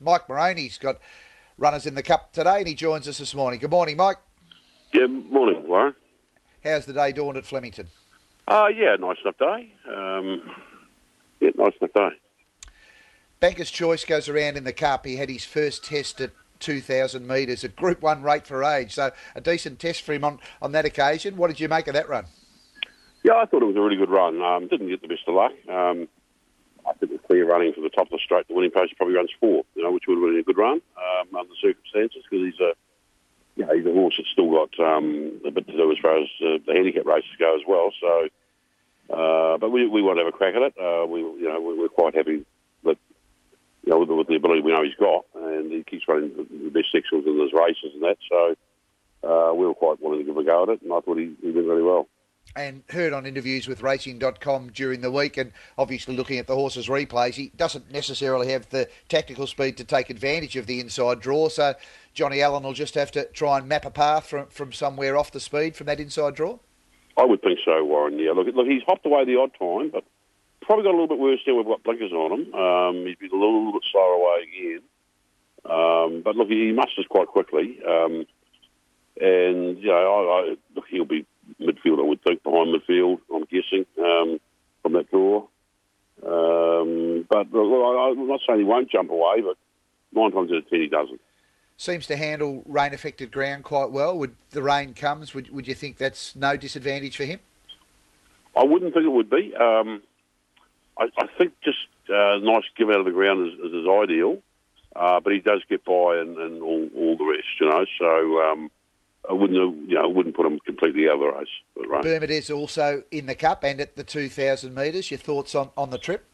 [0.00, 0.98] Mike Moroney's got
[1.58, 3.60] runners in the Cup today, and he joins us this morning.
[3.60, 4.16] Good morning, Mike.
[4.92, 5.94] Yeah, morning, Warren.
[6.64, 7.88] How's the day dawned at Flemington?
[8.48, 9.72] Uh, yeah, nice enough day.
[9.88, 10.42] Um,
[11.40, 12.08] yeah, nice enough day.
[13.38, 15.06] Banker's Choice goes around in the Cup.
[15.06, 18.94] He had his first test at 2,000 metres, a Group 1 rate for age.
[18.94, 21.36] So a decent test for him on, on that occasion.
[21.36, 22.26] What did you make of that run?
[23.22, 24.42] Yeah, I thought it was a really good run.
[24.42, 25.52] Um, didn't get the best of luck.
[25.68, 26.08] Um,
[26.90, 29.14] I think the clear running from the top of the straight, the winning post probably
[29.14, 32.24] runs four, you know, which would have been a good run um, under the circumstances
[32.28, 32.72] because he's a,
[33.54, 36.18] you know, he's a horse that's still got um, a bit to do as far
[36.18, 37.92] as uh, the handicap races go as well.
[38.00, 38.28] So,
[39.14, 40.74] uh, but we, we want to have a crack at it.
[40.74, 42.44] Uh, we, you know, we're quite happy
[42.84, 42.98] that,
[43.84, 46.70] you know, with, with the ability we know he's got, and he keeps running the
[46.70, 48.18] best sections in those races and that.
[48.28, 48.56] So,
[49.22, 51.36] uh, we were quite wanting to give a go at it, and I thought he,
[51.40, 52.08] he did really well
[52.56, 56.88] and heard on interviews with racing.com during the week and obviously looking at the horse's
[56.88, 61.48] replays, he doesn't necessarily have the tactical speed to take advantage of the inside draw.
[61.48, 61.74] So
[62.12, 65.30] Johnny Allen will just have to try and map a path from, from somewhere off
[65.30, 66.58] the speed from that inside draw?
[67.16, 68.18] I would think so, Warren.
[68.18, 70.04] Yeah, look, look, he's hopped away the odd time, but
[70.62, 71.56] probably got a little bit worse now.
[71.56, 72.54] We've got blinkers on him.
[72.54, 74.82] Um, he's been a little, little bit slower away again.
[75.64, 77.78] Um, but look, he musters quite quickly.
[77.86, 78.26] Um,
[79.20, 81.26] and, you know, I, I, look, he'll be
[81.60, 84.40] midfield, I would think, behind midfield, I'm guessing, um,
[84.82, 85.46] from that draw.
[86.22, 89.56] Um, but look, I'm not saying he won't jump away, but
[90.12, 91.20] nine times out of ten he doesn't.
[91.76, 94.18] Seems to handle rain-affected ground quite well.
[94.18, 97.40] Would the rain comes, would, would you think that's no disadvantage for him?
[98.54, 99.54] I wouldn't think it would be.
[99.54, 100.02] Um,
[100.98, 101.78] I, I, think just
[102.12, 104.42] uh, nice give out of the ground is, is, is ideal,
[104.94, 107.86] uh, but he does get by and, and all, all, the rest, you know.
[107.98, 108.70] So um,
[109.28, 111.88] I wouldn't, you know, I wouldn't put him completely out of the race.
[111.88, 112.02] Right.
[112.02, 115.10] Bermudez also in the cup and at the 2,000 metres.
[115.10, 116.24] Your thoughts on, on the trip?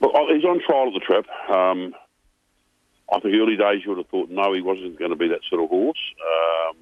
[0.00, 1.26] Well, he's on trial at the trip.
[1.48, 1.94] Um,
[3.12, 5.40] I think early days you would have thought no, he wasn't going to be that
[5.48, 5.98] sort of horse.
[6.20, 6.76] Um,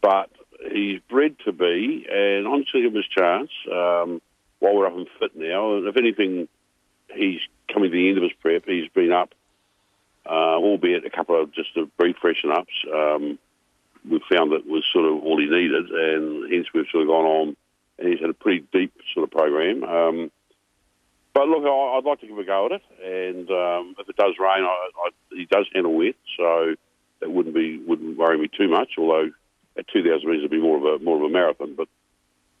[0.00, 0.30] but
[0.70, 4.20] he's bred to be, and I'm give him his chance um,
[4.58, 5.76] while we're up and fit now.
[5.76, 6.48] And if anything,
[7.14, 7.40] he's
[7.72, 8.64] coming to the end of his prep.
[8.66, 9.34] He's been up,
[10.26, 12.72] uh, albeit a couple of just brief freshen ups.
[12.92, 13.38] Um,
[14.08, 17.24] we found that was sort of all he needed, and hence we've sort of gone
[17.24, 17.56] on.
[17.98, 19.84] And he's had a pretty deep sort of program.
[19.84, 20.30] Um,
[21.34, 24.16] but look, I, would like to give a go at it, and um, if it
[24.16, 26.74] does rain, I, I, he does handle wet, so
[27.20, 28.90] that wouldn't be wouldn't worry me too much.
[28.98, 29.30] Although
[29.78, 31.74] at 2,000 metres, it'd be more of a more of a marathon.
[31.74, 31.88] But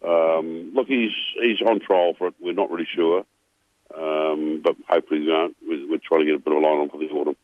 [0.08, 2.34] um, look, he's he's on trial for it.
[2.40, 3.24] We're not really sure,
[3.94, 6.88] um, but hopefully uh, we're, we're trying to get a bit of a line on
[6.88, 7.36] for the autumn.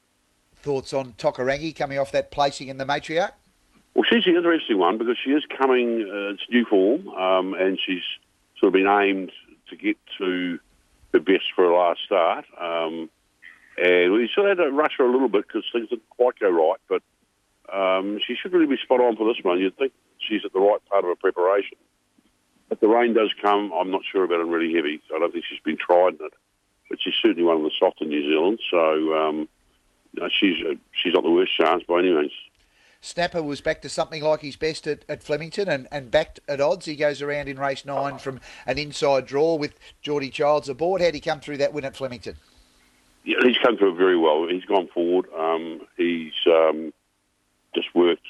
[0.57, 3.33] Thoughts on Tokarangi coming off that placing in the matriarch?
[3.99, 7.81] Well, she's an interesting one because she is coming, uh, it's new form, um, and
[7.85, 8.05] she's
[8.57, 9.33] sort of been aimed
[9.71, 10.61] to get to
[11.13, 12.45] her best for a last start.
[12.61, 13.11] Um,
[13.77, 16.39] and we sort of had to rush her a little bit because things didn't quite
[16.39, 17.03] go right, but
[17.77, 19.59] um, she should really be spot on for this one.
[19.59, 21.77] You'd think she's at the right part of her preparation.
[22.71, 25.03] If the rain does come, I'm not sure about it really heavy.
[25.13, 26.35] I don't think she's been tried in it,
[26.89, 28.61] but she's certainly one of the soft in New Zealand.
[28.71, 29.49] So um,
[30.13, 32.31] you know, she's uh, she's not the worst chance by any means.
[33.01, 36.61] Snapper was back to something like his best at, at Flemington and, and backed at
[36.61, 36.87] odds.
[36.87, 41.01] He goes around in race nine from an inside draw with Geordie Childs aboard.
[41.01, 42.37] How'd he come through that win at Flemington?
[43.25, 44.49] Yeah, he's come through very well.
[44.49, 45.27] He's gone forward.
[45.37, 46.93] Um, he's um,
[47.75, 48.27] just worked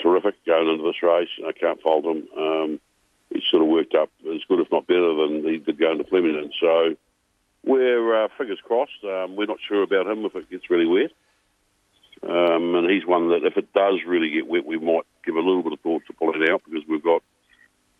[0.00, 1.28] terrific going into this race.
[1.44, 2.28] I can't fault him.
[2.36, 2.80] Um,
[3.32, 6.04] he's sort of worked up as good, if not better, than he did going to
[6.04, 6.52] Flemington.
[6.60, 6.96] So
[7.64, 9.02] we're uh, fingers crossed.
[9.04, 11.10] Um, we're not sure about him if it gets really wet.
[12.28, 15.40] Um, and he's one that if it does really get wet, we might give a
[15.40, 17.22] little bit of thought to pull it out because we've got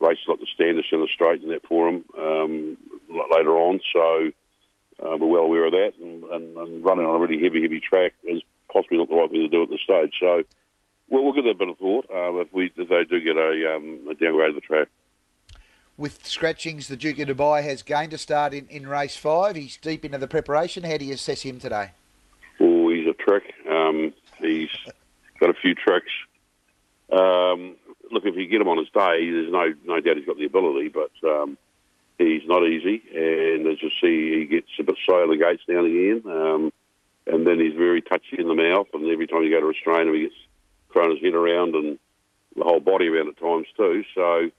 [0.01, 2.77] races like the Standish and the Straight in that for him um,
[3.09, 3.81] later on.
[3.93, 4.33] So
[5.03, 5.93] uh, we're well aware of that.
[6.01, 8.43] And, and, and, running on a really heavy, heavy track is
[8.73, 10.15] possibly not the right thing to do at this stage.
[10.19, 10.43] So
[11.09, 13.37] we'll, we'll give that a bit of thought uh, if, we, if they do get
[13.37, 14.89] a, um, a downgrade of the track.
[15.97, 19.57] With scratchings, the Duke of Dubai has gained a start in, in race five.
[19.57, 20.83] He's deep into the preparation.
[20.83, 21.93] How do you assess him today?
[22.61, 23.45] Oh, he's a trick.
[23.87, 24.71] Um, he's
[25.41, 26.13] got a few tricks.
[27.11, 27.77] Um,
[28.11, 30.45] look, if you get him on his day, there's no no doubt he's got the
[30.45, 31.57] ability, but um,
[32.19, 33.03] he's not easy.
[33.15, 36.33] And as you see, he gets a bit slow in the gates now and again.
[36.33, 36.73] Um,
[37.27, 40.09] and then he's very touchy in the mouth, and every time you go to restrain
[40.09, 40.35] him, he gets
[40.93, 41.99] thrown his head around and
[42.55, 44.05] the whole body around at times too.
[44.15, 44.51] So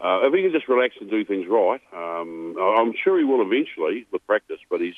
[0.00, 3.42] uh, if he can just relax and do things right, um, I'm sure he will
[3.42, 4.60] eventually with practice.
[4.70, 4.94] But he's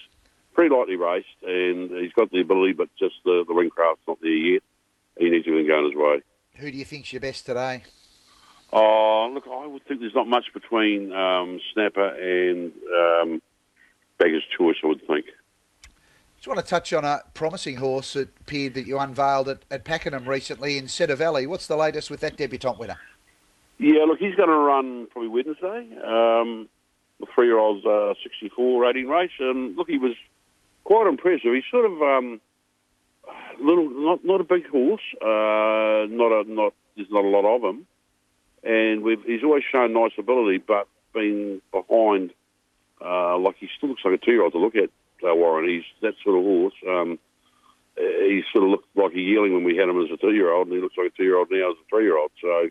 [0.75, 4.21] pretty lightly raced, and he's got the ability, but just the, the ring craft's not
[4.21, 4.63] there yet.
[5.19, 6.23] He needs to get going his way.
[6.57, 7.85] Who do you think's your best today?
[8.73, 13.43] Oh, look, I would think there's not much between um, Snapper and um,
[14.19, 15.27] Beggar's Choice, I would think.
[16.37, 19.85] Just want to touch on a promising horse that appeared that you unveiled at, at
[19.85, 21.47] Pakenham recently in Cedar Valley.
[21.47, 22.99] What's the latest with that debutant winner?
[23.79, 25.89] Yeah, look, he's going to run probably Wednesday.
[26.05, 26.69] Um,
[27.21, 30.13] the three-year-old's uh, 64 rating race, and look, he was
[30.85, 31.53] quite impressive.
[31.53, 32.41] He's sort of um,
[33.61, 35.03] little, not not a big horse.
[35.21, 36.75] Uh, not a not.
[36.97, 37.87] There's not a lot of him,
[38.63, 42.33] and he's always shown nice ability, but being behind,
[43.05, 44.91] uh, like he still looks like a two-year-old to look at.
[45.27, 46.75] Uh, Warren, he's that sort of horse.
[46.87, 47.19] Um,
[47.97, 50.77] he sort of looked like a yearling when we had him as a two-year-old, and
[50.77, 52.31] he looks like a two-year-old now as a three-year-old.
[52.41, 52.69] So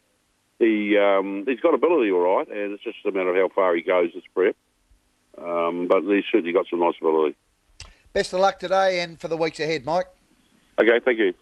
[0.60, 3.76] he um, he's got ability, all right, and it's just a matter of how far
[3.76, 4.56] he goes this prep.
[5.38, 7.36] Um, but he's certainly got some nice ability.
[8.14, 10.06] Best of luck today and for the weeks ahead, Mike.
[10.80, 11.34] Okay, thank you.